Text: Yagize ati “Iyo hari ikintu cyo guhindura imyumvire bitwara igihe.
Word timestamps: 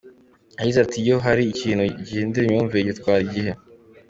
Yagize 0.57 0.79
ati 0.81 0.97
“Iyo 1.03 1.15
hari 1.25 1.43
ikintu 1.45 1.83
cyo 1.89 1.93
guhindura 1.97 2.43
imyumvire 2.45 2.83
bitwara 2.89 3.21
igihe. 3.27 3.51